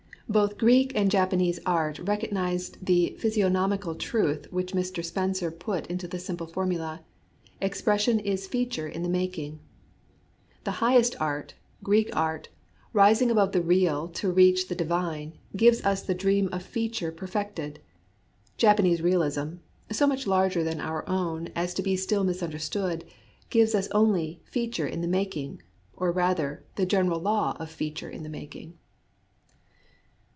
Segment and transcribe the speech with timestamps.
[0.31, 5.03] Both Greek and Japanese art recognized the physiognomical truth which Mr.
[5.03, 7.01] Spencer put into the simple formula,"
[7.69, 9.59] Expression is feature in the making P
[10.63, 12.47] The highest art, Greek art,
[12.93, 17.27] rising above the real to reach the divine, gives us the dream of feature per
[17.27, 17.79] fected.
[18.55, 19.55] Japanese realism,
[19.91, 23.03] so much larger than our own as to be still misunderstood,
[23.49, 25.61] gives us only "feature in the making,"
[25.93, 28.77] or rather, the general law of feature in the making.